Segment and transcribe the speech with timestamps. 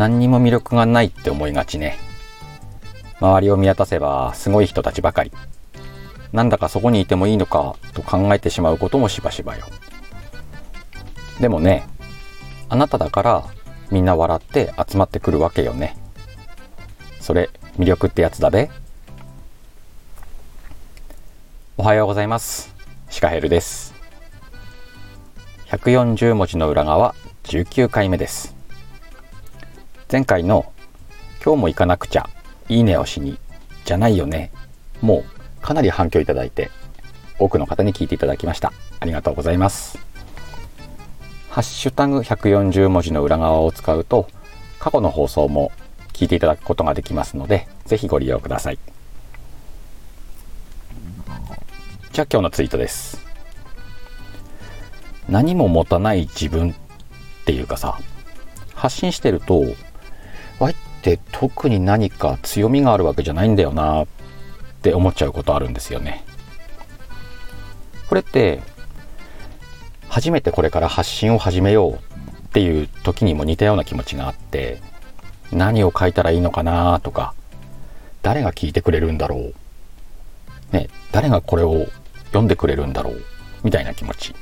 [0.00, 1.98] 何にも魅力がないって思いがちね。
[3.20, 5.32] 周りを見渡せばすごい人たちばかり。
[6.32, 9.66] なんだかそこにいてもいいのかと考えてしまうこともしばしばよ。
[11.38, 11.86] でもね
[12.70, 13.44] あなただから
[13.90, 15.98] みんな笑って集まってくるわけよね。
[17.20, 18.70] それ魅力ってやつだべ。
[21.76, 22.74] おはようございます。
[23.10, 23.92] シカヘルです。
[25.66, 28.59] 140文字の裏側19回目です。
[30.10, 30.72] 前回の
[31.44, 32.28] 今日も行かなくちゃ
[32.68, 33.38] いいねをしに
[33.84, 34.50] じゃないよね
[35.00, 36.68] もうかなり反響いただいて
[37.38, 38.72] 多くの方に聞いていただきました。
[38.98, 39.98] ありがとうございます。
[41.48, 44.28] ハッシュタグ140文字の裏側を使うと
[44.80, 45.70] 過去の放送も
[46.12, 48.78] 聞いていただくことができますのでぜひご利用ください。
[52.12, 53.24] じゃあ今日のツイートです。
[55.28, 56.74] 何も持たない自分っ
[57.44, 58.00] ていうかさ
[58.74, 59.64] 発信してると
[61.00, 64.06] って特に何か強みがあるわけじゃないんだよなっ
[64.82, 66.24] て思っちゃうことあるんですよね。
[68.08, 68.60] これって
[70.08, 71.98] 初めてこれから発信を始めようっ
[72.52, 74.82] ていう時にも似たような気持ちがあって
[75.52, 77.34] 何を書いたらいいのかなとか
[78.22, 79.54] 誰が聞いてくれるんだろう
[80.72, 81.86] ね誰がこれを
[82.26, 83.22] 読んでくれるんだろう
[83.62, 84.34] みたいな気持ち。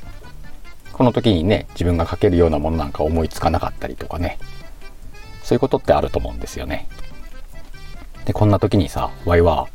[0.91, 4.37] この時にね自分が書けるようなものなんか思いつかなかったりとかね。
[5.49, 6.87] そういうことってあると思うんですよね。
[8.25, 9.67] でこんな時にさワイは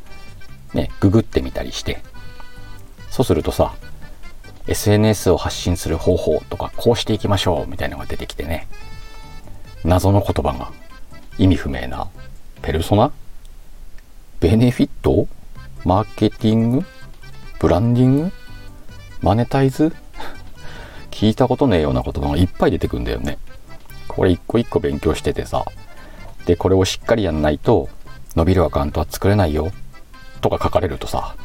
[0.73, 2.01] ねググってみたりして
[3.11, 3.75] そうするとさ
[4.69, 8.69] SNS を発信する方法とかこうしていきましょうみたいなのが出てきてね。
[9.83, 10.71] 謎の言葉が
[11.39, 12.07] 意味不明な
[12.63, 13.11] ペルソナ？
[14.39, 15.27] ベネフィット？
[15.85, 16.85] マーケティング？
[17.59, 18.33] ブランディング？
[19.23, 19.93] マネタイズ？
[21.11, 23.39] 聞いたことねえような言葉がいっぱい出てくんだよね。
[24.09, 25.65] これ一個一個勉強しててさ。
[26.47, 27.89] でこれをしっかりやんないと
[28.37, 29.73] 伸びるアカウントは作れないよ。
[30.41, 31.37] とか書かれるとさ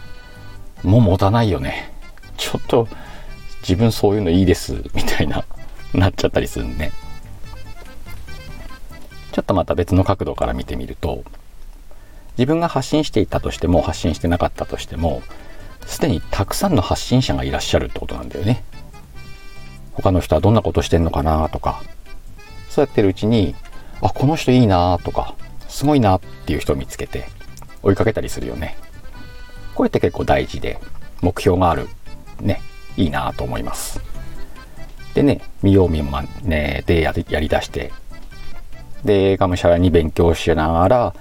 [0.83, 1.93] もう持たないよね。
[2.37, 2.87] ちょっと
[3.61, 4.83] 自分そういうのいいです。
[4.93, 5.45] みたいな
[5.93, 6.91] なっちゃったりするね。
[9.31, 11.23] ちょっとまた別の角度から見てみると
[12.37, 15.21] 自分が発信していたとしても発信してなかったとしても
[15.85, 18.63] すでにたくさんの発信者がいらっしゃるってことなんだよね。
[19.93, 21.83] 他の人はどんなことしてんのかなとか
[22.69, 23.55] そうやってるうちに
[24.01, 25.35] あこの人いいなとか
[25.67, 27.27] すごいなっていう人を見つけて
[27.83, 28.77] 追いかけたりするよね。
[29.75, 30.79] これって結構大事で
[31.21, 31.87] 目標がある
[32.41, 32.61] ね
[32.97, 34.01] いいなと思います。
[35.13, 37.91] でね見よう見まねでややりだして
[39.03, 41.13] でがむしゃらに勉強しながら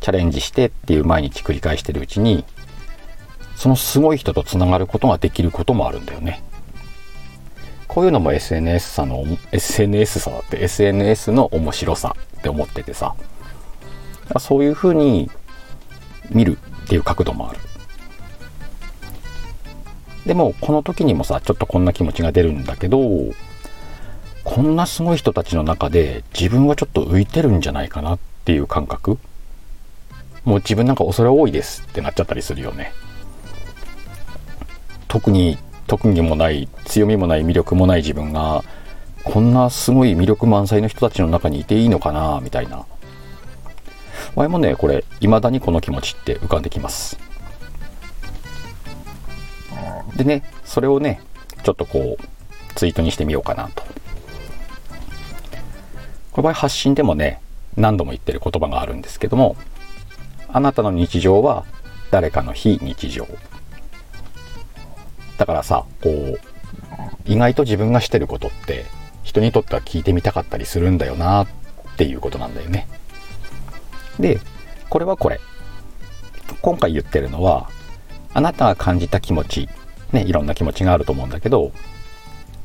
[0.00, 2.44] チャレンジしてっていう毎日繰り返してるうちに
[3.56, 6.42] そのすごい人とつながることができることもあるんだよね。
[7.94, 13.14] こういうのも SNS さの SNS さだって SNS の面白さって思っててさ。
[14.38, 15.30] そういうふうに
[16.30, 17.60] 見るっていう角度もある。
[20.26, 22.98] でもこの時にもさちょっとこんな気持ちが出るんだけど
[24.42, 29.18] こんなすごい人たちの中で自分はちょっと浮いてるんじゃないかなっていう感覚。
[30.44, 32.92] もう自分なんか恐れ多いですってなっちゃったりするよね。
[35.08, 38.64] 特に特技もない強みもない魅力もない自分が
[39.24, 42.84] こんなすごい魅力満載の人たちの中にいていいのかなみたいな。
[44.36, 47.18] 前もねこれ未だにこの気持ちって浮かんできます。
[50.16, 51.20] でねそれをね
[51.62, 53.82] ちょっとこうツイートにしてみようかなと。
[56.32, 57.40] この場合発信でもね
[57.76, 59.56] 何度も言ってる言葉があるんですけども
[60.48, 61.64] あなたの日常は
[62.10, 63.26] 誰かの非日常。
[65.38, 66.38] だからさこう
[67.26, 68.84] 意外と自分がしてることって
[69.22, 71.46] 人にとっては聞いてみたかったりするんだよなっ
[71.96, 72.86] ていうことなんだよね。
[74.20, 74.40] で
[74.90, 75.40] これはこれ。
[76.60, 77.68] 今回言ってるのは
[78.32, 79.68] あなたが感じた気持ち
[80.12, 81.72] ねいろんな気持ちがあると思うんだけど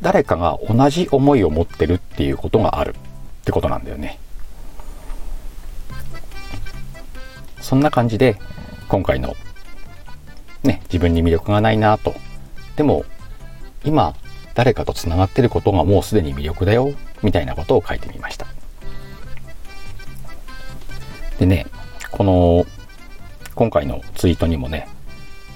[0.02, 4.20] 誰かが同じ思いを持ってるっていうことがあるってことなんだよね。
[7.60, 8.38] そんな感じで
[8.88, 9.36] 今回の
[10.64, 12.14] ね自分に魅力がないなと
[12.80, 13.04] でも
[13.84, 14.16] 今
[14.56, 18.48] 誰かとつながってることがもうすでに魅力だよみたいなことを書いてみました。
[21.40, 21.66] でね
[22.10, 22.66] この
[23.54, 24.88] 今回のツイートにもね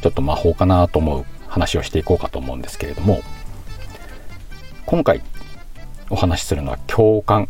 [0.01, 3.21] ちょっと魔法かなと思う話をしていこうかと思うんですけれども
[4.85, 5.21] 今回
[6.09, 7.47] お話しするのは共感。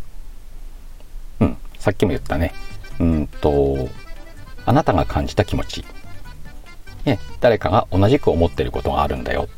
[1.40, 2.54] うんさっきも言ったね。
[3.00, 3.90] うんと
[4.68, 5.84] あなたが感じた気持ち。
[7.06, 9.50] ね誰かが同じく思ってることがあるんだよ。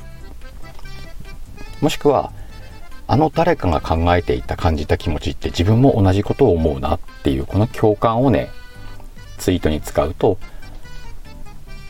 [1.81, 2.31] もしくは
[3.07, 8.50] あの誰かが考えていた感じた気持ちって自分も同じことを思うなっていうこの共感をね
[9.38, 10.38] ツイートに使うと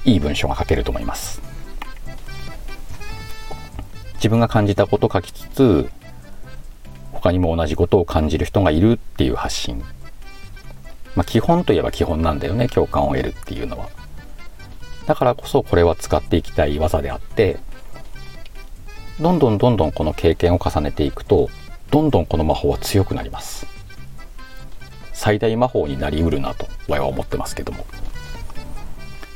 [0.04, 1.42] いい文章が書けると思います。
[4.16, 5.90] 自分が感じたことを書きつつ
[7.12, 9.84] 他にも同じことを感じる人がいるっていう発信。
[11.16, 13.90] まあ基本といえば基本なんだよね共感を得るっていうのは。
[15.06, 17.58] だからこそこれは使っていきたい技であって
[19.20, 21.50] どんどんどんどんこの経験を重ねていくと
[21.90, 23.66] どんどんこの魔法は強くなります。
[25.14, 27.86] 最大魔法になりうるなと我は思ってますけども。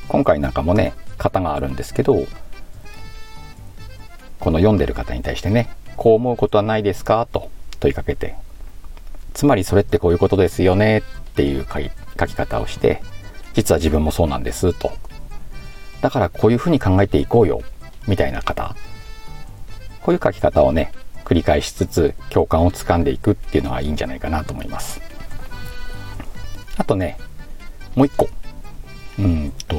[0.09, 2.25] 今回なんかもね型があるんですけど
[4.39, 8.35] この読んでる方に対してねこう思うことはないですかと問いかけて
[9.33, 11.01] つまりそれってこういうことですよねっ
[11.35, 11.65] ていう
[12.19, 13.03] 書き方をして
[13.53, 14.91] 実は自分もそうなんですと。
[16.01, 17.61] だからこういうふうに考えていこうよ
[18.07, 18.75] みたいな方。
[20.09, 20.91] こういう書き方をね
[21.23, 24.99] 繰り返しつつ共感をつかんでいくっていうのがいいんじゃないかなと思います。
[26.77, 27.19] あとね
[27.93, 28.27] もう一個。
[29.19, 29.75] うんと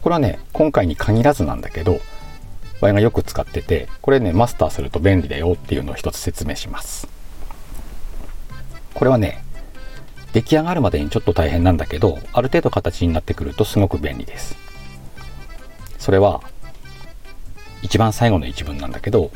[0.00, 2.00] これはね今回に限らずなんだけど
[2.80, 7.06] 我がよく使っててこれねマスターすると便利だよっていうのを一つ説明します。
[8.92, 9.44] これはね
[10.32, 14.56] 出来上がるまでにちょっと大変なんだけどある程度形になってくるとすごく便利です。
[15.96, 16.42] それは
[17.82, 19.30] 一番最後の一文なんだけど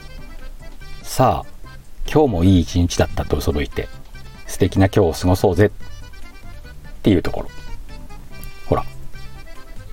[1.05, 1.69] さあ
[2.11, 3.89] 今日もいい一日だったと嘘吹いて
[4.49, 5.67] 素敵な今日を過ごそうぜ。
[5.67, 5.71] っ
[7.03, 7.49] ていうところ。
[8.67, 8.85] ほら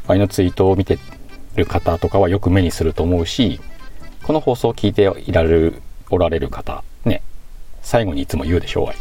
[0.07, 0.97] ワイのツイートを見て
[1.55, 3.59] る方とかはよく目にすると思うし
[4.23, 7.21] この放送を聞いていられるおられる方ね
[7.81, 8.95] 最後にいつも言うでしょうワイ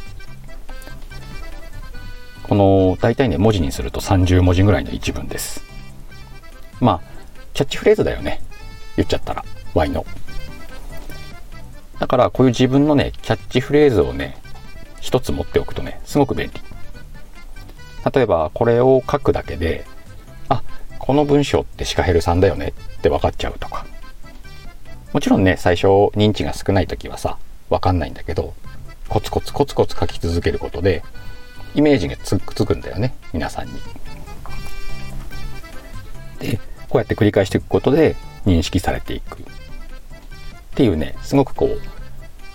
[2.42, 5.64] この大体ね文字にすると30文字ぐらいの一文です。
[6.80, 7.00] まあ
[7.54, 8.42] キャッチフレーズだよね。
[8.96, 10.04] 言っちゃったら Y の。
[12.00, 14.36] だからこういう自分のねキャッチフレーズをね
[15.00, 16.60] 一つ持っておくとねすごく便利。
[18.12, 19.84] 例えばこれを書くだけで
[20.48, 20.62] あ
[20.98, 23.86] この文章ってシカヘルさんだよねって分かっちゃうとか。
[25.12, 25.86] もちろんね最初
[26.16, 27.36] 認知が少ない時はさ
[27.68, 28.54] 分かんないんだけど
[29.08, 31.02] コツコツコツコツ書き続けることで
[31.74, 33.72] イメージがつくつくんだよね皆さんに。
[36.38, 36.58] で
[36.88, 38.16] こうやって繰り返していくことで
[38.46, 39.44] 認識されていく。
[40.80, 41.78] っていうねすごくこう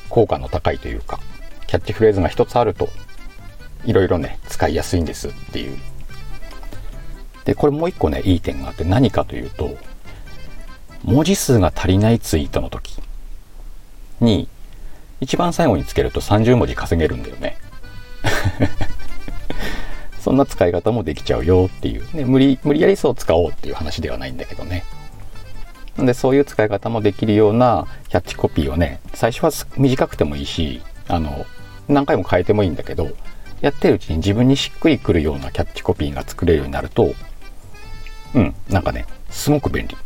[0.10, 1.20] 効果の高いというか
[1.68, 2.90] キャッチフレーズが一つあると
[3.86, 5.78] いろいろね使いやすいんですっていう。
[7.44, 9.78] でこれもう一個ねいい点があって何かというと
[11.04, 13.00] 文字数が足りないツイートの時
[14.20, 14.48] に
[15.22, 17.58] 一番最後につけると30文字稼げるんだよね。
[20.20, 24.84] そんな使い方もできちゃうよっていう、ね、無理無理やりそう使おうっていう話ではないんだけどね。
[25.98, 31.46] なんでそういう使い方もできるようなキャッチコピーをね最初は短くてもいいしあの
[31.88, 33.10] 何回も変えてもいいんだけど
[33.62, 37.14] やってるうちに自分にしっくりくるようなキャッチコピーが作れるようになると
[38.34, 39.98] うんなんかねすごく便利。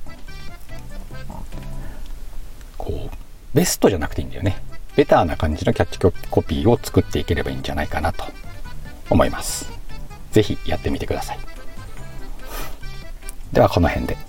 [2.78, 3.16] こう
[3.54, 4.62] ベストじゃなくていいんだよね。
[4.96, 8.26] ベターな感じのキャッチコピーを作っていければいいんじゃないかなと
[9.10, 9.72] 思います。
[10.32, 11.40] 是非やってみてください。
[13.54, 14.29] ではこの辺で。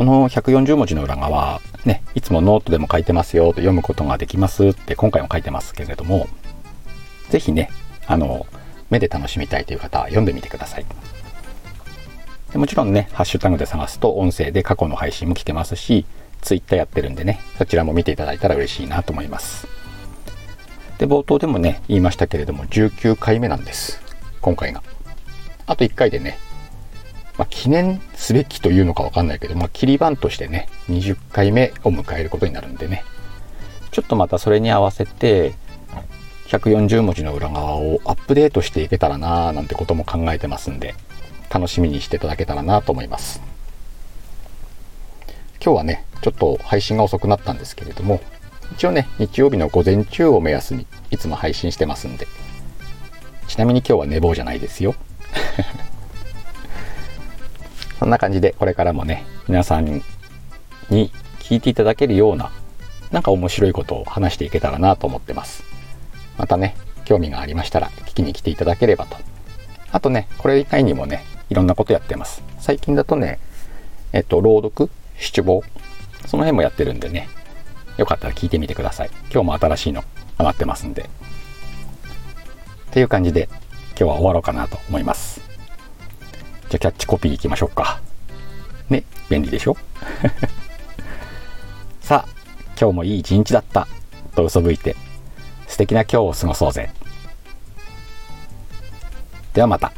[0.00, 6.26] この140文字の裏側、ね、いつもノートでも書いてますよと読むことができますって今回も書いてますけれども、
[7.28, 7.70] ぜひね、
[8.06, 8.46] あの、
[8.88, 10.86] 目で楽しみたいという方は読んでみてください。
[12.50, 16.06] でもちろんね、ハッシュタグで探すと音声で過去の配信も来てますし、
[16.40, 19.68] ツイッターやってるんでね、そちらも見ていただいたら嬉しいなと思います。
[20.96, 24.00] で、冒頭でもね、言いましたけれども、19回目なんです。
[24.40, 24.82] 今回が。
[25.66, 26.38] あと1回でね、
[27.38, 33.04] まあ、記念すべきというのかわかんないけど、まあ、切り番としてね、20回目を迎えることになるんでね、
[33.90, 35.54] ちょっとまたそれに合わせて、
[36.48, 40.94] 140文字の裏側をアップデートしていけたらなーなんてことも考えてますんで、
[41.48, 43.40] 楽しみにしていただけたらなと思います。
[45.62, 48.20] 今日はね、ちょっと配信が遅くなったんですけれども、
[48.72, 52.26] 一応ね、日曜日の午前中を目安にいつも配信してますんで、
[53.46, 54.94] ちなみに今日は寝坊じゃないですよ。
[58.00, 59.84] そんな感じでこれからもね、皆さん
[60.88, 62.50] に聞いていただけるような、
[63.10, 65.64] なんか面白いことを話していけたらなと思ってます。
[66.38, 69.18] またね、興味がありましたら聞きに来ていただければと。
[69.92, 72.42] あとね、これ以外にもね、いろんなことやってます。
[72.58, 73.38] 最近だとね、
[74.14, 74.88] えっと、朗読、
[75.18, 75.62] 七望、
[76.24, 77.28] その辺もやってるんでね、
[77.98, 79.10] よかったら聞いてみてください。
[79.30, 80.04] 今日も新しいの
[80.38, 81.02] 余ってますんで。
[81.02, 81.06] っ
[82.92, 83.50] ていう感じで
[83.90, 85.49] 今日は終わろうかなと思います。
[86.70, 88.00] じゃあキャッチコピーいきましょうか。
[88.88, 89.76] ね、便利でしょ？
[92.00, 92.28] さあ、
[92.80, 93.86] 今日もいい一日だった
[94.34, 94.96] と嘘吹いて
[95.68, 96.90] 素敵な今日を過ごそうぜ。
[99.52, 99.92] ではまた。